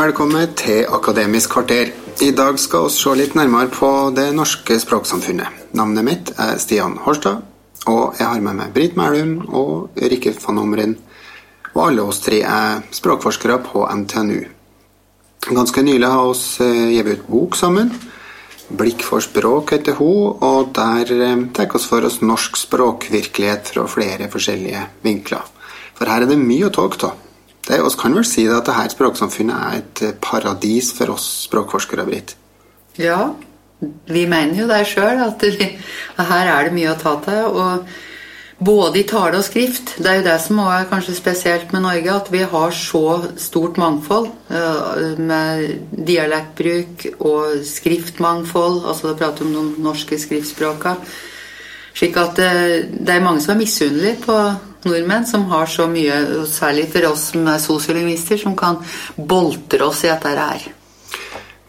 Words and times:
Velkommen 0.00 0.54
til 0.56 0.86
Akademisk 0.88 1.50
kvarter. 1.52 1.90
I 2.24 2.30
dag 2.32 2.56
skal 2.58 2.86
vi 2.86 2.92
se 2.94 3.10
litt 3.18 3.34
nærmere 3.36 3.68
på 3.68 3.88
det 4.16 4.30
norske 4.32 4.78
språksamfunnet. 4.80 5.58
Navnet 5.76 6.06
mitt 6.06 6.32
er 6.40 6.54
Stian 6.62 6.94
Horstad, 7.04 7.42
og 7.84 8.16
jeg 8.16 8.24
har 8.24 8.40
med 8.40 8.56
meg 8.62 8.72
Britt 8.72 8.96
Mælum 8.96 9.34
og 9.52 10.00
Rikke 10.00 10.32
van 10.40 10.62
Omren. 10.62 10.96
Og 11.74 11.82
alle 11.84 12.08
oss 12.08 12.22
tre 12.24 12.40
er 12.40 12.80
språkforskere 12.96 13.60
på 13.66 13.84
NTNU. 14.00 14.40
Ganske 15.50 15.84
nylig 15.84 16.08
har 16.08 16.32
vi 16.32 16.64
eh, 16.64 16.96
gitt 16.96 17.12
ut 17.12 17.28
bok 17.28 17.60
sammen. 17.60 17.92
'Blikk 18.72 19.04
for 19.04 19.20
språk' 19.20 19.76
heter 19.76 20.00
hun, 20.00 20.38
og 20.40 20.72
der 20.80 21.12
eh, 21.12 21.48
tar 21.52 21.68
vi 21.74 21.78
for 21.78 22.08
oss 22.08 22.22
norsk 22.22 22.56
språkvirkelighet 22.56 23.74
fra 23.74 23.84
flere 23.84 24.32
forskjellige 24.32 24.86
vinkler. 25.02 25.44
For 25.92 26.08
her 26.08 26.22
er 26.24 26.32
det 26.32 26.40
mye 26.40 26.70
å 26.70 26.72
ta 26.72 26.88
av. 26.88 27.29
Det 27.70 27.78
oss 27.86 27.94
kan 27.94 28.16
vel 28.16 28.26
si 28.26 28.48
at 28.50 28.66
dette 28.66 28.90
språksamfunnet 28.96 29.54
er 29.54 29.78
et 29.78 30.02
eh, 30.02 30.16
paradis 30.18 30.90
for 30.96 31.14
oss 31.14 31.26
språkforskere, 31.46 32.06
Britt? 32.08 32.34
Ja, 32.98 33.30
vi 34.10 34.24
mener 34.28 34.58
jo 34.58 34.68
det 34.68 34.82
sjøl, 34.90 35.20
at, 35.22 35.44
at, 35.44 36.24
her 36.32 36.50
er 36.50 36.66
det 36.66 36.74
mye 36.74 36.90
å 36.90 36.98
ta 36.98 37.14
til. 37.22 37.44
og 37.46 37.84
Både 38.60 39.00
i 39.00 39.06
tale 39.08 39.38
og 39.38 39.44
skrift. 39.46 39.94
Det 40.02 40.10
er 40.10 40.18
jo 40.18 40.24
det 40.26 40.34
som 40.44 40.58
er 40.66 40.88
kanskje 40.90 41.14
spesielt 41.16 41.70
med 41.72 41.80
Norge, 41.86 42.12
at 42.12 42.26
vi 42.28 42.42
har 42.44 42.74
så 42.76 43.04
stort 43.40 43.78
mangfold. 43.80 44.26
Eh, 44.50 45.14
med 45.16 45.94
dialektbruk 46.10 47.06
og 47.20 47.62
skriftmangfold. 47.64 48.82
altså 48.84 49.12
Da 49.12 49.14
prater 49.22 49.46
vi 49.46 49.56
om 49.56 49.70
de 49.76 49.86
norske 49.86 50.18
skriftspråka. 50.18 50.98
Slik 51.94 52.18
at 52.20 52.36
det, 52.36 52.50
eh, 52.50 52.90
det 52.98 53.14
er 53.14 53.24
mange 53.24 53.40
som 53.40 53.54
er 53.54 53.62
misunnelige 53.62 54.20
på 54.26 54.36
nordmenn 54.86 55.26
som 55.26 55.46
har 55.50 55.66
så 55.70 55.86
mye, 55.90 56.44
særlig 56.48 56.88
for 56.92 57.10
oss 57.10 57.30
som 57.32 57.48
er 57.50 57.62
sosiolingvister, 57.62 58.40
som 58.40 58.56
kan 58.58 58.80
boltre 59.16 59.84
oss 59.86 60.04
i 60.04 60.10
dette 60.12 60.34
her. 60.36 60.66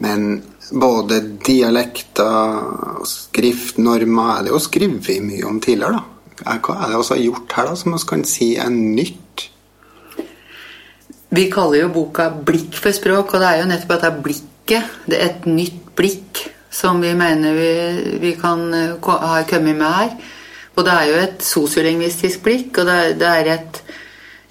Men 0.02 0.42
både 0.72 1.20
dialekter 1.46 3.02
og 3.02 3.08
skriftnormer 3.10 4.38
er 4.38 4.48
det 4.48 4.54
jo 4.54 4.62
skrevet 4.64 5.22
mye 5.26 5.48
om 5.48 5.60
tidligere, 5.64 6.00
da. 6.00 6.08
Hva 6.42 6.78
er 6.80 6.90
det 6.90 7.02
vi 7.02 7.10
har 7.14 7.26
gjort 7.28 7.58
her 7.58 7.68
da, 7.70 7.76
som 7.78 7.94
vi 7.94 8.06
kan 8.10 8.24
si 8.26 8.48
er 8.58 8.72
nytt? 8.74 9.48
Vi 11.32 11.46
kaller 11.52 11.86
jo 11.86 11.94
boka 11.94 12.30
'Blikk 12.30 12.76
for 12.76 12.92
språk', 12.92 13.34
og 13.34 13.40
det 13.40 13.48
er 13.48 13.62
jo 13.62 13.68
nettopp 13.70 13.94
dette 13.94 14.24
blikket. 14.24 14.84
Det 15.08 15.16
er 15.20 15.30
et 15.30 15.46
nytt 15.46 15.96
blikk 15.96 16.42
som 16.72 17.02
vi 17.02 17.14
mener 17.16 17.54
vi, 17.56 17.72
vi 18.20 18.34
kan 18.40 18.72
har 18.74 19.28
ha 19.28 19.44
kommet 19.44 19.78
med 19.78 19.88
her. 19.88 20.12
Og 20.76 20.86
det 20.88 20.94
er 20.94 21.10
jo 21.10 21.20
et 21.20 21.44
sosiolingvistisk 21.44 22.44
blikk, 22.46 22.80
og 22.82 22.88
det 23.20 23.28
er, 23.28 23.50
et, 23.58 23.82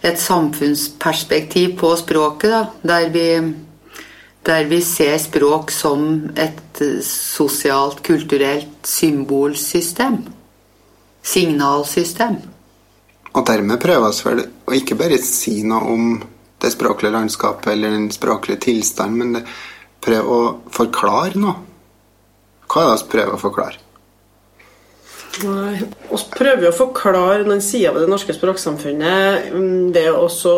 et, 0.03 0.21
samfunnsperspektiv 0.21 1.77
på 1.81 1.95
språket, 1.97 2.53
da, 2.53 2.63
der 2.93 3.09
vi, 3.15 3.27
der 4.47 4.69
vi 4.69 4.83
ser 4.85 5.17
språk 5.23 5.73
som 5.73 6.31
et 6.37 6.83
sosialt, 7.07 8.03
kulturelt 8.07 8.87
symbolsystem. 8.87 10.21
Signalsystem. 11.23 12.39
Og 13.31 13.47
dermed 13.47 13.81
prøves 13.81 14.25
vel 14.27 14.45
å 14.67 14.77
ikke 14.77 14.99
bare 14.99 15.21
si 15.23 15.61
noe 15.63 15.93
om 15.93 16.07
det 16.61 16.73
språklige 16.75 17.15
landskapet 17.15 17.73
eller 17.73 17.95
den 17.95 18.11
språklige 18.13 18.67
tilstanden, 18.67 19.37
men 19.37 19.47
prøve 20.05 20.41
å 20.41 20.49
forklare 20.73 21.41
noe. 21.41 21.61
Hva 22.71 22.85
er 22.85 22.91
det 22.93 23.05
vi 23.05 23.13
prøver 23.15 23.37
å 23.37 23.41
forklare? 23.41 23.90
Nei, 25.39 25.79
Vi 26.11 26.19
prøver 26.35 26.69
å 26.69 26.75
forklare 26.75 27.47
den 27.47 27.63
sida 27.63 27.93
ved 27.95 28.05
det 28.05 28.11
norske 28.11 28.35
språksamfunnet 28.35 29.53
Det 29.95 30.03
er 30.09 30.17
også 30.19 30.55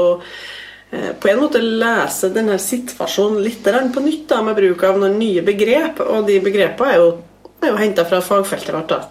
eh, 0.90 1.12
på 1.20 1.30
en 1.30 1.42
måte 1.42 1.60
lese 1.62 2.32
denne 2.32 2.56
situasjonen 2.60 3.42
litt 3.44 3.62
på 3.62 4.04
nytt 4.04 4.24
da, 4.30 4.40
med 4.42 4.56
bruk 4.56 4.82
av 4.88 4.98
noen 5.00 5.18
nye 5.20 5.44
begrep. 5.44 6.00
Og 6.06 6.26
de 6.26 6.40
begrepene 6.44 6.94
er 6.94 7.02
jo, 7.02 7.12
er 7.60 7.74
jo 7.74 7.82
henta 7.82 8.06
fra 8.08 8.22
fagfeltet 8.24 8.74
vårt. 8.74 8.88
da, 8.88 9.02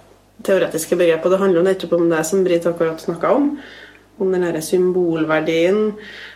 Teoretiske 0.42 0.98
begrep. 0.98 1.26
Og 1.26 1.32
det 1.32 1.42
handler 1.44 1.62
jo 1.62 1.68
nettopp 1.70 1.96
om 2.00 2.10
det 2.10 2.26
som 2.28 2.44
Britt 2.44 2.68
akkurat 2.68 3.02
snakka 3.02 3.34
om. 3.38 3.56
Om 4.22 4.34
den 4.34 4.62
symbolverdien 4.62 5.94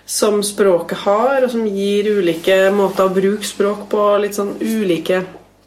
som 0.09 0.41
språket 0.45 1.03
har, 1.03 1.43
og 1.43 1.51
som 1.53 1.65
gir 1.67 2.07
ulike 2.17 2.69
måter 2.73 3.09
å 3.09 3.13
bruke 3.13 3.45
språk 3.45 3.87
på. 3.91 4.05
Litt 4.21 4.37
sånn 4.37 4.55
ulike 4.61 5.23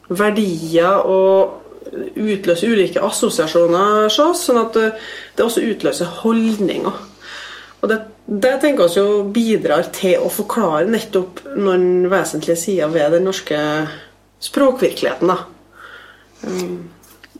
verdier 0.09 1.05
og 1.05 1.68
utløser 2.15 2.73
ulike 2.73 3.03
assosiasjoner 3.03 4.05
hos 4.05 4.19
oss, 4.23 4.45
sånn 4.47 4.61
at 4.61 4.77
det 4.77 5.45
også 5.45 5.63
utløser 5.65 6.19
holdninger. 6.21 7.05
Og 7.79 7.87
det, 7.91 7.99
det 8.27 8.55
tenker 8.63 8.91
vi 8.91 8.99
jo 8.99 9.23
bidrar 9.33 9.87
til 9.95 10.19
å 10.19 10.31
forklare 10.33 10.89
nettopp 10.91 11.45
noen 11.55 12.09
vesentlige 12.11 12.59
sider 12.59 12.91
ved 12.91 13.15
den 13.15 13.27
norske 13.29 13.59
språkvirkeligheten. 14.43 15.31
da. 15.31 15.37
Mm. 16.43 16.89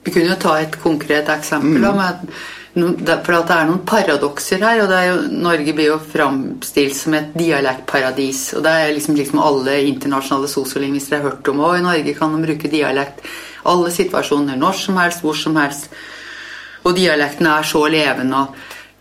Vi 0.03 0.13
kunne 0.13 0.31
jo 0.31 0.39
ta 0.39 0.55
et 0.61 0.79
konkret 0.79 1.29
eksempel. 1.33 1.83
Mm. 1.83 2.31
Med, 2.79 3.11
for 3.25 3.35
det 3.35 3.55
er 3.55 3.67
noen 3.69 3.83
paradokser 3.87 4.63
her. 4.63 4.81
og 4.83 4.93
jo, 5.07 5.17
Norge 5.43 5.75
blir 5.75 5.91
jo 5.91 5.99
framstilt 5.99 6.95
som 6.97 7.17
et 7.17 7.33
dialektparadis. 7.37 8.53
og 8.55 8.63
Det 8.63 8.71
er 8.71 8.93
liksom, 8.95 9.17
liksom 9.19 9.43
alle 9.43 9.81
internasjonale 9.89 10.49
sosiolingvister 10.51 11.17
har 11.17 11.29
hørt 11.29 11.51
om. 11.51 11.59
Og 11.59 11.77
i 11.77 11.85
Norge 11.85 12.15
kan 12.17 12.35
de 12.35 12.47
bruke 12.47 12.71
dialekt 12.71 13.21
alle 13.69 13.91
situasjoner, 13.91 14.57
når 14.57 14.77
som 14.79 14.97
helst, 14.97 15.23
hvor 15.23 15.37
som 15.37 15.57
helst. 15.59 15.89
Og 16.87 16.95
dialektene 16.95 17.57
er 17.59 17.67
så 17.67 17.83
levende. 17.91 18.43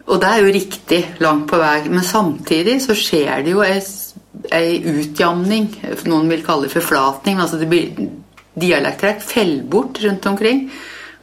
Og 0.09 0.21
det 0.21 0.29
er 0.29 0.43
jo 0.43 0.55
riktig 0.55 1.01
langt 1.23 1.49
på 1.51 1.59
vei. 1.61 1.83
Men 1.89 2.05
samtidig 2.05 2.79
så 2.85 2.97
skjer 2.97 3.45
det 3.45 3.55
jo 3.55 3.65
ei 3.65 4.79
utjamning. 4.83 5.69
Noen 6.09 6.31
vil 6.33 6.45
kalle 6.47 6.67
det 6.67 6.75
forflatning. 6.75 7.41
altså 7.41 7.61
det 7.61 7.69
blir 7.69 8.09
Dialekttrekk 8.59 9.21
faller 9.23 9.67
bort 9.71 10.01
rundt 10.03 10.27
omkring. 10.27 10.65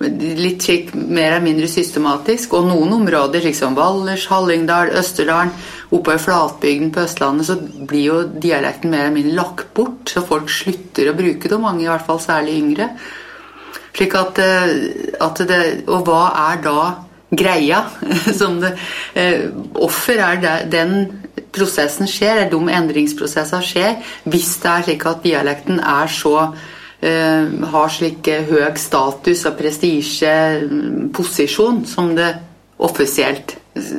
Litt 0.04 0.66
slik 0.66 0.90
mer 0.94 1.30
eller 1.38 1.46
mindre 1.46 1.70
systematisk. 1.72 2.58
Og 2.58 2.68
noen 2.68 2.92
områder, 2.98 3.46
liksom 3.46 3.78
Valdres, 3.78 4.26
Hallingdal, 4.28 4.92
Østerdalen, 5.00 5.54
oppover 5.96 6.20
flatbygden 6.20 6.92
på 6.92 7.06
Østlandet, 7.06 7.48
så 7.48 7.56
blir 7.88 8.04
jo 8.04 8.18
dialekten 8.28 8.92
mer 8.92 9.06
eller 9.06 9.16
mindre 9.16 9.38
lagt 9.40 9.72
bort. 9.78 10.12
Så 10.12 10.26
folk 10.28 10.52
slutter 10.52 11.12
å 11.12 11.16
bruke 11.18 11.48
det, 11.48 11.56
og 11.56 11.64
mange 11.64 11.86
i 11.86 11.90
hvert 11.90 12.08
fall 12.08 12.20
særlig 12.24 12.58
yngre. 12.60 12.90
Slik 13.96 14.18
at, 14.20 14.40
eh, 14.44 14.76
at 15.24 15.44
det, 15.48 15.62
Og 15.88 16.04
hva 16.04 16.24
er 16.52 16.62
da 16.66 16.80
greia? 17.32 17.86
Som 18.40 18.60
det, 18.60 18.76
offer 19.80 20.20
er 20.20 20.44
det 20.44 20.58
den 20.76 20.98
prosessen 21.56 22.08
skjer, 22.10 22.44
eller 22.44 22.52
de 22.52 22.78
endringsprosessene 22.80 23.64
skjer, 23.64 24.00
hvis 24.28 24.58
det 24.60 24.72
er 24.72 24.88
slik 24.90 25.06
at 25.08 25.24
dialekten 25.24 25.80
er 25.80 26.12
så 26.12 26.36
eh, 26.50 26.66
har 27.02 27.90
slik 27.92 28.28
høy 28.50 28.64
status 28.80 29.46
og 29.46 29.58
prestisje, 29.60 30.36
mm, 30.66 31.12
som 31.86 32.16
det 32.16 32.32
offisielt 32.78 33.58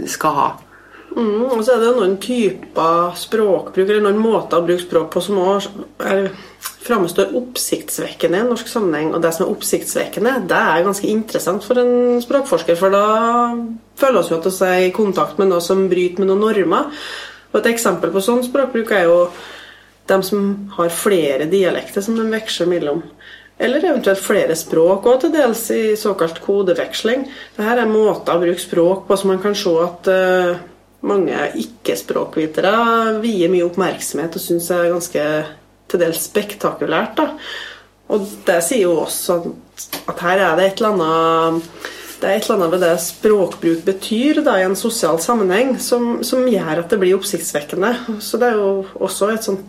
skal 0.09 0.35
ha. 0.37 0.49
Mm, 1.17 1.47
og 1.49 1.63
så 1.65 1.77
er 1.77 1.81
det 1.81 1.93
noen 1.97 2.19
typer 2.21 3.15
språkbruk 3.17 3.87
eller 3.89 4.03
noen 4.05 4.19
måter 4.21 4.61
å 4.61 4.67
bruke 4.67 4.83
språk 4.83 5.07
på 5.15 5.23
som 5.25 5.39
også 5.41 5.87
er, 6.05 6.27
framstår 6.85 7.33
oppsiktsvekkende 7.39 8.37
i 8.37 8.45
en 8.45 8.51
norsk 8.53 8.69
sammenheng. 8.69 9.15
Og 9.17 9.23
det 9.25 9.33
som 9.33 9.47
er 9.47 9.55
oppsiktsvekkende, 9.55 10.35
det 10.51 10.59
er 10.61 10.85
ganske 10.85 11.09
interessant 11.09 11.65
for 11.65 11.81
en 11.81 12.21
språkforsker. 12.21 12.77
For 12.77 12.93
da 12.93 13.07
føler 13.97 14.29
vi 14.29 14.37
oss 14.37 14.61
jo 14.61 14.69
i 14.69 14.93
kontakt 14.93 15.41
med 15.41 15.49
noe 15.55 15.65
som 15.65 15.87
bryter 15.89 16.21
med 16.21 16.29
noen 16.29 16.45
normer. 16.51 16.93
Og 17.53 17.61
Et 17.63 17.71
eksempel 17.73 18.13
på 18.13 18.21
sånn 18.21 18.45
språkbruk 18.45 18.93
er 18.93 19.09
jo 19.09 19.21
dem 20.09 20.23
som 20.23 20.47
har 20.77 20.95
flere 20.95 21.49
dialekter 21.51 22.05
som 22.05 22.17
de 22.19 22.27
veksler 22.31 22.71
mellom. 22.71 23.03
Eller 23.59 23.85
eventuelt 23.85 24.21
flere 24.21 24.57
språk, 24.59 25.07
og 25.09 25.21
til 25.23 25.33
dels 25.33 25.63
i 25.73 25.83
såkalt 25.97 26.43
kodeveksling. 26.45 27.25
Dette 27.57 27.77
er 27.81 27.89
måter 27.89 28.37
å 28.37 28.43
bruke 28.43 28.61
språk 28.61 29.07
på 29.09 29.17
som 29.17 29.33
man 29.33 29.41
kan 29.43 29.57
se 29.57 29.73
at 29.81 30.11
uh, 30.13 30.59
mange 31.09 31.47
ikke-språkvitere 31.63 32.75
vier 33.23 33.53
mye 33.53 33.65
oppmerksomhet 33.69 34.37
og 34.37 34.45
syns 34.45 34.69
er 34.75 34.93
ganske 34.93 35.25
til 35.87 36.03
dels 36.03 36.25
spektakulært. 36.29 37.17
da. 37.17 37.31
Og 38.13 38.27
det 38.47 38.61
sier 38.63 38.87
jo 38.87 38.99
også 39.03 39.41
at 40.11 40.21
her 40.23 40.43
er 40.43 40.59
det 40.59 40.67
et 40.67 40.83
eller 40.83 40.95
annet 40.95 41.93
det 42.17 42.29
er 42.29 42.39
et 42.39 42.47
eller 42.47 42.57
annet 42.57 42.73
ved 42.73 42.81
det 42.81 42.93
språkbruk 43.05 43.81
betyr 43.85 44.39
da, 44.41 44.55
i 44.57 44.65
en 44.65 44.77
sosial 44.79 45.19
sammenheng, 45.21 45.75
som, 45.85 46.23
som, 46.25 46.47
gjør 46.49 46.81
at 46.81 46.93
det 46.93 46.99
blir 47.03 47.17
oppsiktsvekkende. 47.19 47.91
Så 48.25 48.41
det 48.41 48.49
er 48.49 48.57
jo 48.57 48.71
også 49.05 49.29
et 49.35 49.45
sånt 49.45 49.67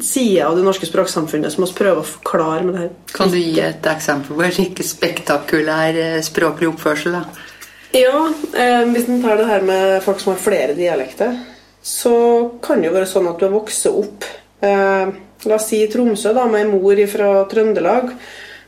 side 0.00 0.42
av 0.44 0.56
det 0.58 0.64
norske 0.66 0.88
språksamfunnet 0.88 1.52
som 1.52 1.64
vi 1.64 1.70
prøver 1.78 2.02
å 2.02 2.08
forklare 2.08 2.66
med 2.66 2.74
det 2.74 2.82
her. 2.82 2.90
Kan 3.14 3.32
du 3.32 3.38
gi 3.38 3.60
et 3.64 3.86
eksempel 3.88 4.36
på 4.36 4.44
en 4.44 4.52
slik 4.58 4.82
spektakulær 4.84 6.00
eh, 6.00 6.18
språklig 6.24 6.68
oppførsel? 6.72 7.16
da? 7.16 7.48
Ja, 7.96 8.26
eh, 8.54 8.84
hvis 8.92 9.08
en 9.08 9.22
tar 9.24 9.40
det 9.40 9.48
her 9.48 9.64
med 9.66 9.96
folk 10.04 10.20
som 10.22 10.34
har 10.34 10.42
flere 10.42 10.76
dialekter, 10.78 11.40
så 11.82 12.14
kan 12.62 12.80
det 12.82 12.90
jo 12.90 12.94
være 12.98 13.08
sånn 13.08 13.30
at 13.30 13.40
du 13.40 13.48
har 13.48 13.56
vokst 13.56 13.88
opp 13.90 14.28
eh, 14.60 15.18
La 15.48 15.56
oss 15.56 15.70
si 15.70 15.78
i 15.80 15.88
Tromsø, 15.88 16.34
da, 16.36 16.44
med 16.44 16.66
ei 16.66 16.68
mor 16.68 16.98
fra 17.08 17.28
Trøndelag. 17.48 18.10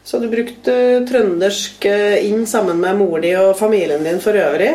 Så 0.03 0.17
har 0.17 0.23
du 0.25 0.33
brukt 0.33 0.69
eh, 0.73 1.03
trøndersk 1.05 1.85
eh, 1.85 2.23
inn 2.27 2.47
sammen 2.49 2.81
med 2.81 2.97
mor 2.97 3.21
di 3.21 3.35
og 3.37 3.53
familien 3.59 4.01
din 4.07 4.23
for 4.25 4.39
øvrig. 4.41 4.71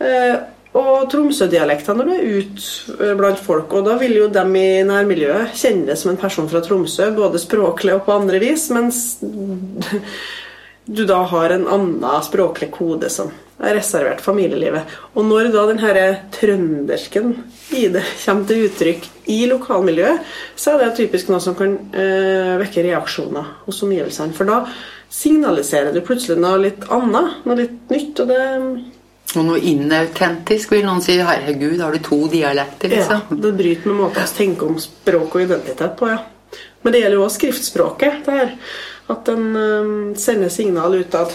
Eh, 0.00 0.38
og 0.78 1.08
Tromsø-dialekter 1.12 1.96
når 1.98 2.08
du 2.08 2.12
er 2.14 2.28
ute 2.38 3.14
blant 3.18 3.40
folk. 3.42 3.72
Og 3.78 3.86
da 3.88 3.96
vil 4.00 4.16
jo 4.20 4.28
dem 4.32 4.54
i 4.58 4.82
nærmiljøet 4.86 5.56
kjenne 5.58 5.90
deg 5.90 6.00
som 6.00 6.12
en 6.12 6.20
person 6.20 6.48
fra 6.50 6.62
Tromsø, 6.64 7.10
både 7.16 7.40
språklig 7.42 7.96
og 7.96 8.04
på 8.06 8.16
andre 8.16 8.40
vis, 8.42 8.68
mens 8.74 9.02
du 10.98 11.04
da 11.08 11.20
har 11.32 11.54
en 11.54 11.68
annen 11.68 12.24
språklig 12.24 12.70
kode 12.74 13.10
som 13.12 13.32
er 13.58 13.74
reservert 13.74 14.20
familielivet. 14.22 14.98
Og 15.18 15.26
når 15.26 15.50
da 15.54 15.64
den 15.68 15.80
her 15.82 15.98
trøndersken 16.34 17.34
i 17.76 17.88
det 17.92 18.04
kommer 18.24 18.46
til 18.48 18.68
uttrykk 18.68 19.08
i 19.34 19.40
lokalmiljøet, 19.50 20.22
så 20.56 20.76
er 20.76 20.84
det 20.84 20.94
typisk 21.00 21.32
noe 21.32 21.42
som 21.44 21.56
kan 21.58 21.74
øh, 21.92 22.54
vekke 22.62 22.86
reaksjoner 22.86 23.50
hos 23.66 23.82
omgivelsene. 23.84 24.36
For 24.36 24.48
da 24.48 24.62
signaliserer 25.12 25.92
du 25.92 26.02
plutselig 26.04 26.38
noe 26.40 26.62
litt 26.62 26.86
annet, 26.92 27.42
noe 27.44 27.58
litt 27.58 27.92
nytt. 27.92 28.22
og 28.22 28.30
det 28.30 28.44
og 29.36 29.44
noe 29.44 29.60
inautentisk, 29.60 30.72
vil 30.72 30.86
noen 30.86 31.02
si. 31.04 31.18
'Herregud, 31.20 31.80
har 31.80 31.92
du 31.92 31.98
to 32.04 32.28
dialekter?' 32.32 32.88
liksom. 32.88 33.22
Ja, 33.30 33.36
det 33.44 33.52
bryter 33.58 33.90
med 33.90 34.00
måten 34.00 34.24
å 34.24 34.36
tenke 34.36 34.64
om 34.64 34.78
språk 34.80 35.34
og 35.34 35.42
identitet 35.42 35.96
på, 35.98 36.08
ja. 36.08 36.18
Men 36.82 36.92
det 36.92 37.02
gjelder 37.02 37.18
jo 37.18 37.24
også 37.26 37.40
skriftspråket. 37.40 38.24
det 38.24 38.32
her, 38.32 38.56
At 39.08 39.24
den 39.26 39.56
um, 39.56 40.16
sender 40.16 40.48
signal 40.48 40.94
utad. 40.94 41.32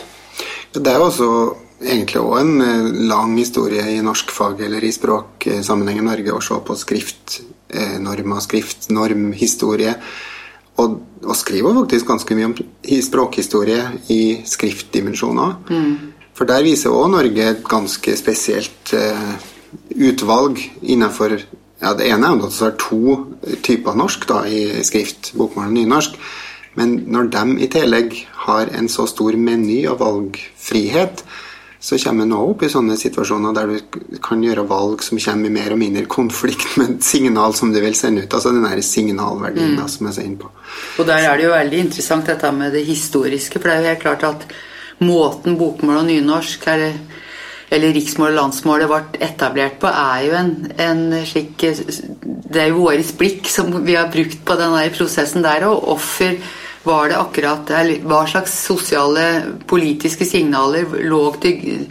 Det 0.74 0.88
er 0.88 0.98
jo 0.98 1.06
også 1.06 1.56
egentlig 1.82 2.22
òg 2.22 2.40
en 2.40 2.62
uh, 2.62 2.92
lang 3.10 3.38
historie 3.38 3.86
i 3.96 4.02
norskfag 4.02 4.62
eller 4.62 4.84
i 4.84 4.92
språksammenheng 4.94 6.00
i 6.00 6.06
Norge 6.06 6.34
å 6.34 6.42
se 6.42 6.60
på 6.66 6.76
skriftnormer, 6.78 8.38
uh, 8.38 8.46
skriftnormhistorie. 8.46 9.96
Og, 10.82 10.98
og 11.22 11.36
skriver 11.38 11.76
faktisk 11.78 12.08
ganske 12.08 12.36
mye 12.36 12.50
om 12.50 12.56
språkhistorie 13.06 13.84
i 14.10 14.22
skriftdimensjoner. 14.46 15.56
Mm. 15.70 16.14
For 16.34 16.50
der 16.50 16.66
viser 16.66 16.94
òg 16.94 17.12
Norge 17.14 17.50
et 17.50 17.66
ganske 17.70 18.16
spesielt 18.18 18.94
uh, 18.98 19.36
utvalg 19.94 20.62
innenfor 20.82 21.38
ja, 21.84 21.94
Det 21.98 22.08
ene 22.08 22.30
er 22.30 22.38
jo 22.38 22.48
at 22.48 22.58
det 22.58 22.68
er 22.70 22.76
to 22.80 23.58
typer 23.66 23.98
norsk 24.00 24.28
da, 24.30 24.44
i 24.48 24.84
skrift, 24.88 25.34
bokmål 25.36 25.68
og 25.68 25.74
nynorsk. 25.76 26.20
Men 26.80 26.94
når 27.12 27.28
de 27.34 27.42
i 27.66 27.68
tillegg 27.70 28.16
har 28.46 28.72
en 28.74 28.88
så 28.90 29.04
stor 29.10 29.36
meny 29.36 29.82
av 29.92 30.00
valgfrihet, 30.00 31.26
så 31.84 31.98
kommer 32.00 32.24
en 32.24 32.36
opp 32.38 32.64
i 32.64 32.70
sånne 32.72 32.96
situasjoner 32.96 33.56
der 33.58 33.74
du 33.74 34.20
kan 34.24 34.40
gjøre 34.40 34.64
valg 34.70 35.04
som 35.04 35.20
kommer 35.20 35.50
i 35.50 35.54
mer 35.58 35.74
og 35.76 35.82
mindre 35.82 36.06
konflikt 36.08 36.78
med 36.80 36.94
et 36.94 37.04
signal 37.04 37.52
som 37.58 37.74
du 37.76 37.82
vil 37.84 37.98
sende 38.00 38.24
ut. 38.24 38.32
Altså 38.32 38.54
den 38.56 38.64
der 38.64 38.80
signalverdien 38.88 39.74
mm. 39.74 39.82
da, 39.82 39.90
som 39.92 40.08
jeg 40.08 40.16
ser 40.16 40.30
inn 40.30 40.38
på. 40.40 40.54
Og 41.04 41.10
der 41.10 41.28
er 41.28 41.36
det 41.36 41.50
jo 41.50 41.52
veldig 41.52 41.82
interessant 41.90 42.32
dette 42.32 42.54
med 42.56 42.72
det 42.78 42.86
historiske, 42.88 43.60
for 43.60 43.68
det 43.68 43.76
er 43.76 43.84
jo 43.84 43.92
helt 43.92 44.06
klart 44.06 44.24
at 44.30 44.48
måten 45.06 45.58
bokmål 45.60 46.02
og 46.02 46.08
nynorsk 46.10 46.68
eller, 46.74 46.98
eller 47.74 47.96
riksmål 47.96 48.32
og 48.32 48.40
landsmålet 48.40 48.92
ble 48.92 49.22
etablert 49.28 49.80
på, 49.82 49.92
er 49.92 50.26
jo 50.28 50.36
en, 50.40 50.52
en 50.88 51.06
slik 51.28 51.56
Det 51.64 52.62
er 52.62 52.72
jo 52.72 52.84
vårt 52.84 53.16
blikk 53.20 53.50
som 53.50 53.72
vi 53.86 53.98
har 53.98 54.12
brukt 54.14 54.44
på 54.46 54.60
denne 54.60 54.84
prosessen 54.96 55.46
der, 55.46 55.68
og 55.70 55.84
hvorfor 55.88 56.38
var 56.84 57.08
det 57.08 57.16
akkurat 57.16 57.70
Hva 58.04 58.26
slags 58.28 58.58
sosiale, 58.66 59.28
politiske 59.68 60.28
signaler 60.28 60.90
lå 61.08 61.24
til 61.42 61.88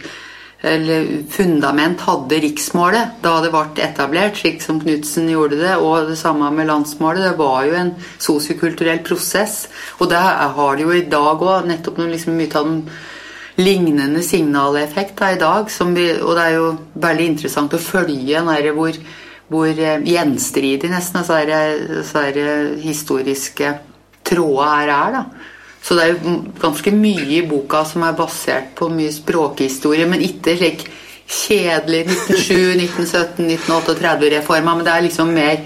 eller 0.63 1.07
fundament 1.29 1.99
hadde 2.07 2.37
riksmålet 2.39 3.17
da 3.23 3.33
det 3.43 3.49
ble 3.51 3.83
etablert, 3.83 4.37
slik 4.39 4.61
som 4.63 4.79
Knutsen 4.79 5.27
gjorde 5.27 5.59
det, 5.59 5.73
og 5.75 6.07
det 6.07 6.15
samme 6.19 6.47
med 6.55 6.69
landsmålet. 6.69 7.25
Det 7.25 7.39
var 7.41 7.65
jo 7.67 7.73
en 7.75 7.91
sosiokulturell 8.15 9.01
prosess. 9.03 9.65
Og 9.99 10.07
det 10.13 10.21
har 10.21 10.77
det 10.77 10.85
jo 10.85 10.93
i 10.95 11.03
dag 11.11 11.43
òg, 11.43 11.67
nettopp 11.67 11.99
noe 11.99 12.13
liksom 12.13 12.39
mye 12.39 12.55
av 12.55 12.69
den 12.69 12.79
lignende 13.59 14.23
signaleffekt 14.23 15.19
da, 15.19 15.33
i 15.33 15.41
dag. 15.41 15.67
Vi, 15.67 16.07
og 16.21 16.31
det 16.39 16.45
er 16.47 16.55
jo 16.55 16.69
veldig 17.03 17.27
interessant 17.33 17.75
å 17.75 17.83
følge 17.83 18.45
der, 18.47 18.71
hvor, 18.77 18.99
hvor 19.51 19.67
eh, 19.67 20.05
gjenstridig 20.15 20.93
nesten 20.93 21.27
disse 21.27 22.23
historiske 22.87 23.75
trådene 24.23 24.77
her 24.79 24.95
er. 24.95 25.19
da. 25.19 25.51
Så 25.83 25.97
det 25.97 26.03
er 26.03 26.13
jo 26.13 26.35
ganske 26.61 26.93
mye 26.95 27.25
i 27.37 27.41
boka 27.47 27.83
som 27.87 28.05
er 28.07 28.15
basert 28.15 28.71
på 28.77 28.87
mye 28.91 29.11
språkhistorie, 29.11 30.07
men 30.07 30.23
ikke 30.23 30.55
slik 30.59 30.85
kjedelig 31.27 32.05
1907, 32.07 32.53
1917, 32.85 33.49
1938-reforma, 33.57 34.77
men 34.77 34.87
det 34.87 34.93
er 34.93 35.05
liksom 35.07 35.33
mer 35.35 35.59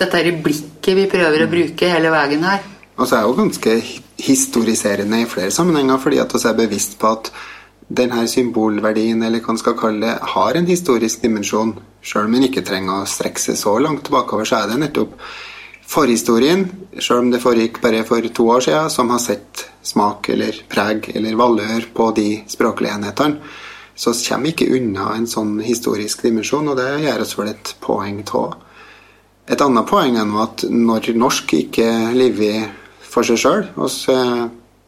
dette 0.00 0.16
er 0.16 0.36
blikket 0.42 0.96
vi 0.96 1.06
prøver 1.12 1.44
å 1.44 1.50
bruke 1.50 1.88
hele 1.92 2.10
veien 2.12 2.44
her. 2.46 2.62
Og 3.00 3.08
så 3.08 3.18
er 3.18 3.26
jo 3.26 3.36
ganske 3.36 3.74
historiserende 4.20 5.22
i 5.22 5.28
flere 5.28 5.52
sammenhenger, 5.54 6.00
fordi 6.00 6.20
at 6.22 6.34
vi 6.34 6.40
er 6.48 6.58
bevisst 6.58 6.98
på 7.00 7.12
at 7.14 7.30
denne 8.00 8.24
symbolverdien, 8.30 9.22
eller 9.26 9.42
hva 9.42 9.54
man 9.54 9.60
skal 9.60 9.76
kalle 9.78 10.02
det, 10.06 10.16
har 10.34 10.56
en 10.56 10.68
historisk 10.68 11.22
dimensjon. 11.24 11.74
Sjøl 12.00 12.28
om 12.28 12.36
en 12.38 12.46
ikke 12.48 12.64
trenger 12.66 13.02
å 13.02 13.08
strekke 13.08 13.42
seg 13.42 13.58
så 13.60 13.76
langt 13.82 14.06
tilbakeover, 14.06 14.48
så 14.48 14.60
er 14.60 14.70
det 14.70 14.80
nettopp 14.84 15.16
forhistorien, 15.90 16.68
selv 16.98 17.24
om 17.24 17.30
det 17.32 17.42
foregikk 17.42 17.80
bare 17.82 18.04
for 18.06 18.22
to 18.34 18.46
år 18.54 18.62
siden, 18.66 18.90
som 18.90 19.10
har 19.10 19.18
sett 19.22 19.66
smak 19.82 20.28
eller 20.30 20.62
preg 20.70 21.10
eller 21.14 21.38
valør 21.38 21.88
på 21.94 22.10
de 22.14 22.28
språklige 22.50 22.94
enhetene, 22.94 23.40
så 24.00 24.14
kommer 24.14 24.46
vi 24.46 24.52
ikke 24.54 24.76
unna 24.78 25.10
en 25.16 25.26
sånn 25.28 25.58
historisk 25.60 26.22
dimensjon, 26.24 26.70
og 26.70 26.78
det 26.78 27.02
gjør 27.02 27.24
oss 27.24 27.34
vel 27.36 27.50
et 27.50 27.72
poeng 27.82 28.22
av. 28.38 28.54
Et 29.50 29.60
annet 29.60 29.88
poeng 29.90 30.16
er 30.16 30.36
at 30.44 30.64
når 30.70 31.10
norsk 31.18 31.54
ikke 31.58 31.88
lever 32.14 32.70
for 33.02 33.26
seg 33.26 33.40
sjøl, 33.42 33.66
vi 33.74 34.20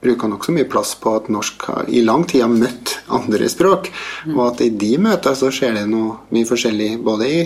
bruker 0.03 0.31
nokså 0.31 0.55
mye 0.55 0.69
plass 0.71 0.95
på 1.03 1.17
at 1.19 1.29
norsk 1.35 1.67
i 1.93 2.05
lang 2.07 2.25
tid 2.31 2.45
har 2.45 2.55
møtt 2.55 2.95
andre 3.19 3.51
språk, 3.51 3.91
og 4.33 4.45
at 4.47 4.63
i 4.65 4.71
de 4.71 4.95
møtene 5.03 5.39
så 5.39 5.51
skjer 5.51 5.81
det 5.81 5.89
noe 5.91 6.23
mye 6.31 6.49
forskjellig 6.49 6.93
både 7.03 7.29
i 7.29 7.43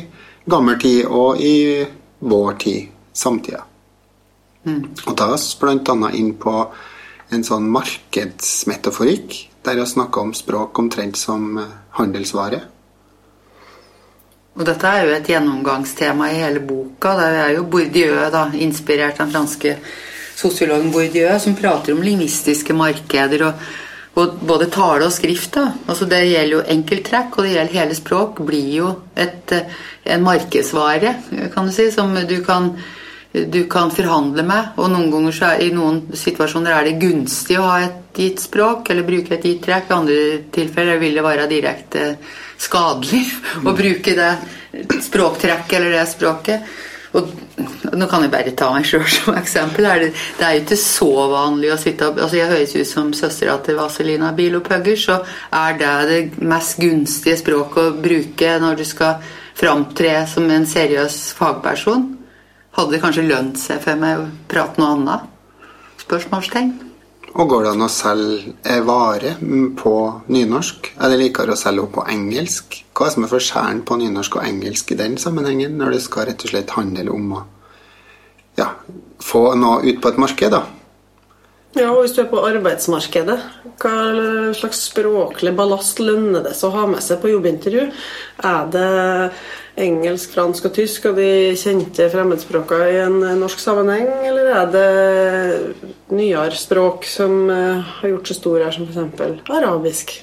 gammel 0.47 0.79
tid 0.81 1.09
og 1.09 1.41
i 1.41 1.57
vår 2.21 2.61
tid 2.63 2.93
samtida. 3.17 3.65
Mm. 4.67 4.83
Og 5.07 5.17
da 5.17 5.33
bl.a. 5.61 6.11
inn 6.19 6.33
på 6.43 6.55
en 7.35 7.45
sånn 7.47 7.69
markedsmetaforikk, 7.75 9.37
der 9.67 9.79
vi 9.81 9.87
snakker 9.91 10.27
om 10.27 10.35
språk 10.35 10.79
omtrent 10.79 11.19
som 11.19 11.57
eh, 11.59 11.71
handelsvare. 11.99 12.61
Og 14.57 14.65
dette 14.65 14.89
er 14.89 15.05
jo 15.05 15.17
et 15.17 15.29
gjennomgangstema 15.29 16.31
i 16.33 16.39
hele 16.41 16.63
boka. 16.65 17.13
Det 17.19 17.27
er 17.43 17.57
jo 17.59 17.67
Bourdieu, 17.71 18.15
da, 18.33 18.47
inspirert 18.55 19.19
av 19.21 19.27
den 19.27 19.35
franske 19.35 19.75
sosiologen 20.37 20.93
Bourdieu, 20.95 21.35
som 21.43 21.57
prater 21.59 21.93
om 21.93 22.05
lingvistiske 22.05 22.77
markeder. 22.77 23.51
og, 23.51 23.67
og 24.17 24.39
både 24.49 24.71
tale 24.73 25.05
og 25.05 25.13
skrift. 25.13 25.59
da, 25.59 25.67
altså 25.87 26.09
Det 26.09 26.23
gjelder 26.25 26.57
jo 26.57 26.63
enkelttrekk, 26.77 27.37
og 27.37 27.45
det 27.45 27.53
gjelder 27.53 27.81
hele 27.81 27.99
språk. 27.99 28.41
blir 28.47 28.71
jo 28.79 28.95
et, 29.15 29.53
eh, 29.53 29.77
en 30.05 30.23
markedsvare, 30.23 31.17
kan 31.55 31.67
du 31.67 31.73
si, 31.73 31.91
som 31.91 32.15
du 32.15 32.41
kan 32.45 32.79
du 33.45 33.65
kan 33.69 33.91
forhandle 33.93 34.45
med. 34.47 34.73
Og 34.81 34.91
noen 34.93 35.11
ganger 35.13 35.37
så 35.37 35.53
er, 35.53 35.67
i 35.67 35.75
noen 35.75 36.03
situasjoner 36.17 36.73
er 36.73 36.89
det 36.89 36.99
gunstig 37.03 37.59
å 37.61 37.69
ha 37.69 37.79
et 37.85 38.17
gitt 38.17 38.41
språk 38.41 38.91
eller 38.93 39.07
bruke 39.07 39.37
et 39.37 39.45
gitt 39.45 39.63
trekk. 39.67 39.91
I 39.91 39.97
andre 39.97 40.19
tilfeller 40.55 41.01
vil 41.03 41.17
det 41.19 41.25
være 41.27 41.49
direkte 41.51 42.09
skadelig 42.57 43.25
å 43.69 43.77
bruke 43.77 44.17
det 44.17 44.33
språktrekket 45.05 45.79
eller 45.81 45.99
det 45.99 46.07
språket. 46.11 46.77
Og 47.17 47.31
nå 47.97 48.09
kan 48.11 48.25
jeg 48.25 48.33
bare 48.33 48.53
ta 48.59 48.69
meg 48.75 48.85
sjøl 48.89 49.07
som 49.09 49.37
eksempel. 49.39 49.87
Det, 50.03 50.11
det 50.37 50.45
er 50.45 50.57
jo 50.57 50.65
ikke 50.65 50.81
så 50.81 51.11
vanlig 51.33 51.71
å 51.73 51.79
sitte 51.81 52.11
altså 52.13 52.37
Jeg 52.37 52.51
høres 52.51 52.75
ut 52.77 52.91
som 52.91 53.15
søstera 53.17 53.57
til 53.65 53.79
Vazelina 53.79 54.33
Bilopphugger, 54.37 55.01
så 55.01 55.21
er 55.55 55.81
det 55.81 55.95
det 56.11 56.21
mest 56.45 56.77
gunstige 56.83 57.39
språket 57.41 57.83
å 57.85 57.97
bruke 58.05 58.53
når 58.61 58.81
du 58.81 58.85
skal 58.89 59.33
framtre 59.57 60.19
som 60.29 60.51
en 60.53 60.69
seriøs 60.69 61.21
fagperson 61.39 62.16
hadde 62.77 62.93
det 62.93 63.01
kanskje 63.03 63.25
lønt 63.27 63.61
seg 63.61 63.81
for 63.85 64.01
meg 64.01 64.21
å 64.21 64.29
prate 64.51 64.81
noe 64.81 64.93
annet? 64.97 65.33
Spørsmålstegn. 66.03 66.75
Og 67.37 67.51
går 67.51 67.67
det 67.67 67.73
an 67.75 67.85
å 67.85 67.91
selge 67.93 68.77
vare 68.87 69.35
på 69.77 69.95
nynorsk? 70.33 70.93
Er 70.97 71.13
det 71.13 71.19
likere 71.21 71.53
å 71.53 71.61
selge 71.61 71.85
på 71.93 72.07
engelsk? 72.09 72.79
Hva 72.97 73.07
er 73.07 73.11
det 73.11 73.17
som 73.17 73.27
er 73.27 73.33
forskjellen 73.33 73.83
på 73.89 73.99
nynorsk 74.01 74.39
og 74.39 74.47
engelsk 74.47 74.95
i 74.95 74.99
den 75.03 75.19
sammenhengen, 75.21 75.77
når 75.77 75.97
det 75.97 76.03
skal 76.07 76.31
rett 76.31 76.47
og 76.47 76.53
slett 76.53 76.73
handle 76.79 77.13
om 77.13 77.35
å 77.37 77.43
ja, 78.57 78.71
få 79.21 79.51
noe 79.61 79.83
ut 79.85 80.01
på 80.01 80.13
et 80.13 80.21
marked? 80.23 80.57
da? 80.57 80.63
Ja, 81.75 81.91
og 81.91 82.05
Hvis 82.05 82.15
du 82.17 82.23
er 82.23 82.31
på 82.31 82.41
arbeidsmarkedet, 82.41 83.37
hva 83.83 83.97
slags 84.57 84.79
språklig 84.89 85.53
ballast 85.59 85.99
lønner 86.01 86.45
det 86.47 86.55
seg 86.57 86.71
å 86.71 86.77
ha 86.79 86.85
med 86.89 87.03
seg 87.05 87.21
på 87.21 87.35
jobbintervju? 87.35 87.91
Er 88.49 88.71
det 88.73 88.87
engelsk, 89.77 90.33
fransk 90.33 90.71
og 90.71 90.77
tysk 90.79 91.11
og 91.11 91.19
de 91.21 91.57
kjente 91.59 92.07
fremmedspråkene 92.13 92.87
i 92.95 93.03
en 93.03 93.19
norsk 93.43 93.61
sammenheng, 93.61 94.09
eller 94.31 94.49
er 94.63 94.71
det 94.73 96.15
nyere 96.17 96.57
språk 96.57 97.05
som 97.11 97.51
eh, 97.53 97.93
har 97.99 98.15
gjort 98.15 98.31
seg 98.31 98.41
store 98.41 98.71
her, 98.71 98.79
som 98.79 98.89
f.eks. 98.89 99.45
arabisk? 99.59 100.17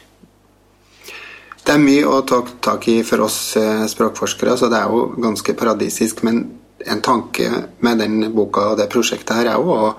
Det 1.63 1.71
er 1.71 1.79
mye 1.79 2.09
å 2.09 2.23
ta 2.27 2.41
tak 2.65 2.89
i 2.91 2.97
for 3.07 3.23
oss 3.23 3.37
eh, 3.59 3.85
språkforskere, 3.87 4.57
så 4.59 4.67
det 4.73 4.81
er 4.81 4.89
jo 4.91 5.05
ganske 5.21 5.55
paradisisk. 5.55 6.25
Men 6.27 6.43
en 6.83 7.05
tanke 7.05 7.47
med 7.85 8.01
den 8.01 8.33
boka 8.35 8.71
og 8.73 8.81
det 8.81 8.89
prosjektet 8.91 9.37
her 9.37 9.53
er 9.53 9.61
jo 9.61 9.71
å, 9.71 9.93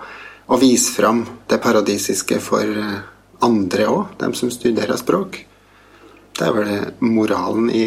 å 0.47 0.61
vise 0.61 0.93
fram 0.93 1.25
det 1.49 1.59
paradisiske 1.63 2.39
for 2.43 2.63
eh, 2.63 3.03
andre 3.45 3.89
òg, 3.91 4.15
dem 4.21 4.35
som 4.37 4.53
studerer 4.53 4.97
språk. 5.01 5.41
Det 6.35 6.47
er 6.47 6.55
vel 6.57 6.71
moralen 7.05 7.69
i 7.71 7.85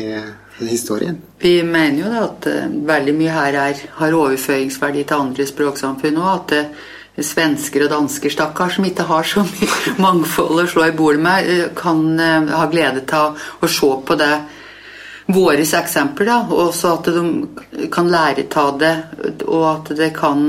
historien? 0.66 1.18
Vi 1.40 1.64
mener 1.64 2.00
jo 2.02 2.12
da 2.12 2.22
at 2.26 2.48
uh, 2.50 2.68
veldig 2.88 3.16
mye 3.18 3.34
her 3.34 3.58
er, 3.62 3.82
har 4.00 4.16
overføringsverdi 4.16 5.04
til 5.08 5.26
andre 5.26 5.48
språksamfunn 5.50 6.22
òg. 6.22 6.30
At 6.38 6.54
uh, 6.56 6.94
svensker 7.28 7.86
og 7.86 7.92
dansker, 7.92 8.32
stakkar, 8.34 8.72
som 8.74 8.86
ikke 8.88 9.08
har 9.10 9.28
så 9.28 9.44
mye 9.46 9.96
mangfold 10.06 10.64
å 10.64 10.70
slå 10.70 10.88
i 10.88 10.96
bord 10.96 11.20
med, 11.22 11.50
kan 11.78 12.04
ha 12.54 12.68
glede 12.72 13.04
av 13.18 13.38
å 13.62 13.70
se 13.70 13.90
på 14.06 14.18
det 14.20 14.34
våre 15.28 15.64
eksempler, 15.64 16.26
da, 16.30 16.38
og 16.48 16.70
også 16.70 16.94
at 16.96 17.10
de 17.12 17.88
kan 17.92 18.08
lære 18.12 18.46
av 18.56 18.78
det, 18.80 18.94
og 19.46 19.66
at 19.74 19.92
det 20.00 20.14
kan 20.16 20.46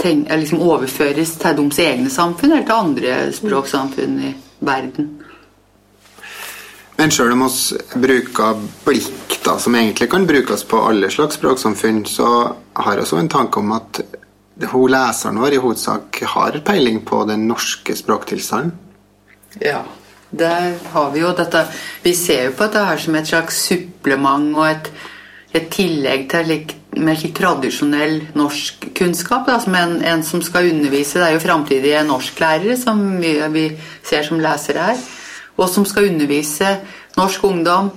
tenke, 0.00 0.36
liksom 0.40 0.60
overføres 0.64 1.36
til 1.40 1.60
deres 1.60 1.80
egne 1.80 2.12
samfunn 2.12 2.52
eller 2.52 2.66
til 2.68 2.82
andre 2.82 3.14
språksamfunn 3.32 4.18
i 4.20 4.34
verden. 4.64 5.08
Men 6.94 7.10
sjøl 7.10 7.32
om 7.34 7.46
vi 7.48 8.02
bruker 8.04 8.60
blikk, 8.84 9.40
da, 9.44 9.56
som 9.58 9.74
egentlig 9.74 10.10
kan 10.12 10.28
brukes 10.28 10.62
på 10.68 10.84
alle 10.84 11.10
slags 11.10 11.40
språksamfunn, 11.40 12.04
så 12.06 12.28
har 12.72 12.94
vi 12.94 13.02
også 13.02 13.18
en 13.18 13.32
tanke 13.32 13.58
om 13.60 13.72
at 13.74 14.04
hun 14.70 14.92
leseren 14.92 15.40
vår 15.42 15.56
i 15.56 15.64
hovedsak 15.64 16.20
har 16.36 16.60
peiling 16.66 17.00
på 17.08 17.24
den 17.26 17.48
norske 17.48 17.96
språktilstanden. 17.98 18.76
Ja, 19.62 19.80
der 20.38 20.78
har 20.92 21.10
vi 21.14 21.22
jo 21.22 21.32
dette 21.36 21.64
Vi 22.04 22.14
ser 22.14 22.48
jo 22.48 22.54
på 22.56 22.66
dette 22.66 22.84
her 22.84 23.00
som 23.00 23.14
et 23.14 23.28
slags 23.28 23.58
supplement 23.68 24.56
og 24.56 24.68
et, 24.68 24.92
et 25.54 25.68
tillegg 25.72 26.28
til 26.30 26.48
like, 26.50 26.78
mer 26.94 27.18
tradisjonell 27.34 28.20
norsk 28.38 28.88
kunnskap. 28.94 29.48
Da, 29.48 29.58
som 29.62 29.74
en, 29.74 29.96
en, 30.04 30.22
som 30.22 30.42
skal 30.42 30.70
undervise, 30.70 31.18
det 31.18 31.26
er 31.26 31.36
jo 31.36 31.42
framtidige 31.42 32.04
norsklærere 32.06 32.76
som 32.78 33.02
vi, 33.22 33.36
vi 33.54 33.68
ser 34.06 34.26
som 34.26 34.42
lesere 34.42 34.88
her 34.92 35.04
og 35.56 35.68
som 35.70 35.86
skal 35.86 36.10
undervise 36.10 36.76
norsk 37.16 37.44
ungdom 37.46 37.90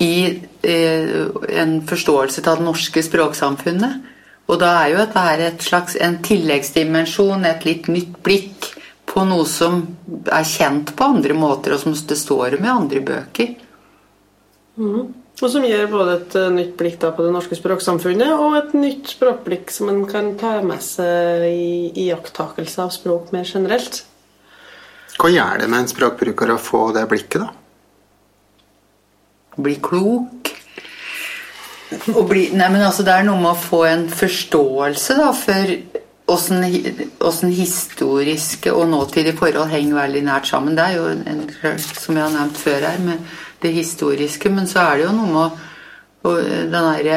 i 0.00 0.40
eh, 0.62 1.28
en 1.62 1.80
forståelse 1.88 2.44
av 2.44 2.60
det 2.60 2.66
norske 2.66 3.02
språksamfunnet. 3.04 4.00
Og 4.50 4.58
da 4.60 4.72
er 4.80 4.92
jo 4.92 5.00
dette 5.00 5.24
her 5.24 5.44
et 5.46 5.64
slags, 5.64 5.96
en 6.00 6.18
tilleggsdimensjon, 6.24 7.44
et 7.46 7.66
litt 7.68 7.88
nytt 7.92 8.16
blikk 8.24 8.70
på 9.10 9.24
noe 9.26 9.46
som 9.48 9.80
er 10.30 10.46
kjent 10.46 10.94
på 10.96 11.08
andre 11.16 11.34
måter, 11.34 11.74
og 11.74 11.82
som 11.82 11.94
det 11.94 12.18
står 12.18 12.60
med 12.60 12.70
andre 12.70 13.02
bøker. 13.06 13.56
Mm. 14.78 15.08
Og 15.40 15.48
som 15.48 15.64
gir 15.64 15.86
både 15.88 16.18
et 16.18 16.36
uh, 16.36 16.50
nytt 16.52 16.74
blikk 16.78 16.98
da, 17.00 17.10
på 17.16 17.24
det 17.24 17.32
norske 17.32 17.56
språksamfunnet 17.56 18.32
og 18.34 18.58
et 18.58 18.74
nytt 18.76 19.14
språkblikk 19.14 19.72
som 19.72 19.88
en 19.88 20.02
kan 20.08 20.34
ta 20.40 20.58
med 20.64 20.82
seg 20.84 21.46
i 21.48 22.06
iakttakelse 22.06 22.84
av 22.84 22.92
språk 22.94 23.32
mer 23.34 23.48
generelt. 23.48 24.02
Hva 25.20 25.30
gjør 25.32 25.62
det 25.62 25.68
med 25.72 25.82
en 25.82 25.90
språkbruker 25.90 26.52
å 26.52 26.60
få 26.60 26.82
det 26.96 27.06
blikket, 27.08 27.46
da? 27.46 27.50
Bli 29.60 29.74
klok. 29.82 30.52
Bli, 31.90 32.44
nei, 32.54 32.68
men 32.70 32.84
altså, 32.84 33.02
det 33.04 33.16
er 33.16 33.26
noe 33.26 33.40
med 33.40 33.50
å 33.50 33.58
få 33.58 33.82
en 33.88 34.06
forståelse 34.12 35.16
da, 35.18 35.32
for 35.36 35.74
åssen 36.30 37.52
historiske 37.54 38.72
og 38.72 38.88
nåtidige 38.90 39.36
forhold 39.38 39.70
henger 39.72 39.98
veldig 39.98 40.22
nært 40.26 40.50
sammen. 40.50 40.76
Det 40.76 40.84
er 40.84 40.96
jo, 40.96 41.08
en, 41.10 41.42
som 41.88 42.16
jeg 42.16 42.24
har 42.24 42.34
nevnt 42.34 42.60
før 42.60 42.86
her, 42.86 42.98
med 43.04 43.18
det 43.62 43.72
historiske. 43.74 44.52
Men 44.52 44.68
så 44.70 44.84
er 44.84 45.00
det 45.00 45.06
jo 45.08 45.16
noe 45.16 45.30
med 45.30 45.42
å, 45.42 46.30
å, 46.30 46.34
der, 46.72 47.10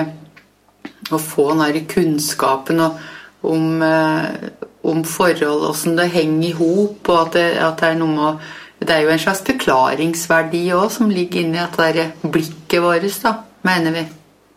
å 1.12 1.22
få 1.22 1.50
den 1.52 1.64
der 1.66 1.80
kunnskapen 1.94 2.84
og, 2.84 3.00
om, 3.44 3.70
eh, 3.84 4.50
om 4.88 5.04
forhold, 5.08 5.70
åssen 5.70 5.98
det 6.00 6.10
henger 6.16 6.50
i 6.50 6.58
hop, 6.58 7.10
og 7.10 7.22
at 7.28 7.38
det, 7.38 7.48
at 7.60 7.80
det, 7.80 7.94
er 7.94 8.02
noe 8.02 8.18
med 8.18 8.52
Det 8.84 8.92
er 8.92 9.06
jo 9.06 9.14
en 9.14 9.22
slags 9.22 9.40
forklaringsverdi 9.48 10.66
òg 10.76 10.90
som 10.92 11.12
ligger 11.12 11.46
inni 11.46 11.62
det 11.62 11.94
der 11.96 12.10
blikket 12.28 12.84
vårt, 12.84 13.06
da, 13.24 13.38
mener 13.64 13.96
vi. 13.96 14.04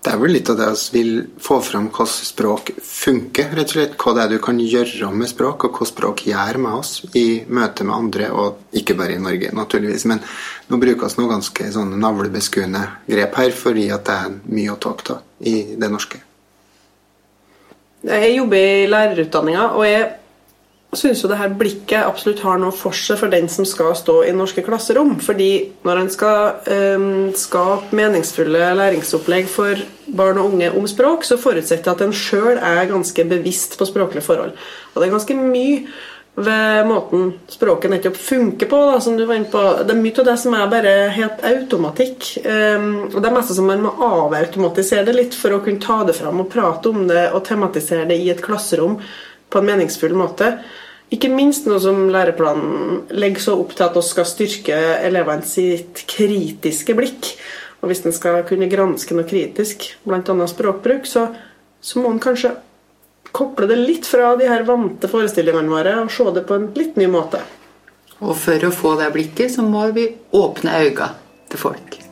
Det 0.06 0.12
er 0.14 0.20
vel 0.22 0.36
litt 0.36 0.50
av 0.52 0.60
det 0.60 0.66
vi 0.94 1.00
vil 1.02 1.16
få 1.42 1.56
fram 1.66 1.88
hvordan 1.90 2.10
språk 2.28 2.68
funker, 2.78 3.48
rett 3.58 3.72
og 3.72 3.74
slett. 3.74 3.94
Hva 3.98 4.12
det 4.14 4.20
er 4.22 4.28
du 4.36 4.42
kan 4.44 4.60
gjøre 4.62 5.08
med 5.10 5.26
språk, 5.26 5.64
og 5.66 5.80
hva 5.80 5.86
språk 5.90 6.20
gjør 6.28 6.60
med 6.62 6.76
oss 6.78 6.92
i 7.18 7.42
møte 7.50 7.82
med 7.82 7.96
andre, 7.96 8.28
og 8.30 8.76
ikke 8.78 8.94
bare 8.94 9.16
i 9.16 9.24
Norge, 9.24 9.50
naturligvis. 9.50 10.04
Men 10.06 10.20
nå 10.70 10.78
brukes 10.78 11.18
noe 11.18 11.32
ganske 11.32 11.72
sånne 11.74 11.98
navlebeskuende 11.98 12.84
grep 13.08 13.34
her, 13.40 13.50
fordi 13.64 13.88
at 13.96 14.06
det 14.06 14.20
er 14.28 14.36
mye 14.46 14.76
å 14.76 14.78
ta 14.78 14.94
av 15.16 15.42
i 15.42 15.56
det 15.74 15.90
norske. 15.90 16.22
Jeg 18.06 18.30
jobber 18.36 18.62
i 18.62 18.86
lærerutdanninga, 18.86 19.66
og 19.74 19.88
jeg 19.90 20.06
syns 20.94 21.24
jo 21.24 21.32
det 21.34 21.40
her 21.42 21.58
blikket 21.58 22.06
absolutt 22.06 22.46
har 22.46 22.62
noe 22.62 22.70
for 22.70 22.94
seg 22.94 23.18
for 23.18 23.34
den 23.34 23.50
som 23.50 23.66
skal 23.66 23.90
stå 23.98 24.20
i 24.30 24.38
norske 24.38 24.62
klasserom. 24.62 25.16
Fordi 25.18 25.50
når 25.82 26.04
en 26.04 26.14
skal 26.14 26.70
um, 26.70 27.10
skape 27.34 27.90
meningsfulle 27.98 28.70
læringsopplegg 28.78 29.50
for 29.50 29.82
barn 30.06 30.38
og 30.40 30.52
unge 30.52 30.72
om 30.78 30.86
språk, 30.90 31.24
så 31.26 31.38
forutsetter 31.40 31.90
jeg 31.90 31.96
at 31.96 32.04
en 32.06 32.14
sjøl 32.14 32.58
er 32.58 32.90
ganske 32.90 33.24
bevisst 33.28 33.78
på 33.78 33.88
språklige 33.88 34.24
forhold. 34.26 34.54
Og 34.92 35.00
det 35.00 35.08
er 35.08 35.16
ganske 35.16 35.38
mye 35.38 35.80
ved 36.36 36.84
måten 36.84 37.30
språket 37.48 37.90
nettopp 37.90 38.16
funker 38.20 38.68
på. 38.68 38.80
Da, 38.90 39.00
som 39.00 39.16
du 39.16 39.24
var 39.24 39.38
inne 39.38 39.50
på. 39.50 39.62
Det 39.88 39.94
er 39.94 40.00
mye 40.00 40.20
av 40.20 40.28
det 40.28 40.36
som 40.42 40.56
er 40.56 40.72
bare 40.72 40.94
helt 41.16 41.44
automatikk. 41.48 42.32
Um, 42.44 42.88
og 43.08 43.20
det 43.20 43.30
er 43.30 43.36
mest 43.38 43.54
som 43.56 43.68
man 43.70 43.84
må 43.84 43.94
avautomatisere 44.04 45.06
det 45.08 45.16
litt 45.16 45.36
for 45.36 45.56
å 45.56 45.62
kunne 45.64 45.82
ta 45.82 46.02
det 46.08 46.16
fram 46.18 46.44
og 46.44 46.50
prate 46.52 46.92
om 46.92 47.06
det 47.08 47.30
og 47.32 47.44
tematisere 47.48 48.08
det 48.10 48.20
i 48.20 48.28
et 48.34 48.44
klasserom 48.44 48.98
på 49.48 49.62
en 49.62 49.70
meningsfull 49.70 50.16
måte. 50.18 50.58
Ikke 51.14 51.30
minst 51.30 51.68
noe 51.70 51.78
som 51.80 52.08
læreplanen 52.10 53.04
legger 53.14 53.44
så 53.44 53.54
opp 53.60 53.76
til 53.76 53.86
at 53.86 53.94
vi 53.94 54.02
skal 54.02 54.26
styrke 54.26 54.80
elevene 55.06 55.46
sitt 55.46 56.02
kritiske 56.10 56.96
blikk. 56.98 57.30
Og 57.82 57.90
hvis 57.90 58.04
en 58.06 58.14
skal 58.14 58.40
kunne 58.48 58.70
granske 58.70 59.16
noe 59.16 59.28
kritisk, 59.28 59.90
bl.a. 60.06 60.22
språkbruk, 60.48 61.06
så, 61.08 61.28
så 61.80 62.00
må 62.00 62.14
en 62.14 62.22
kanskje 62.22 62.54
koble 63.36 63.68
det 63.68 63.76
litt 63.82 64.08
fra 64.08 64.32
de 64.40 64.48
her 64.48 64.64
vante 64.68 65.10
forestillingene 65.12 65.72
våre 65.72 65.98
og 66.04 66.12
se 66.14 66.30
det 66.32 66.46
på 66.48 66.56
en 66.56 66.70
litt 66.78 66.96
ny 66.96 67.10
måte. 67.12 67.42
Og 68.24 68.32
for 68.40 68.64
å 68.64 68.72
få 68.72 68.96
det 69.00 69.12
blikket, 69.12 69.52
så 69.58 69.66
må 69.66 69.84
vi 69.96 70.08
åpne 70.32 70.80
øynene 70.86 71.12
til 71.52 71.66
folk. 71.66 72.05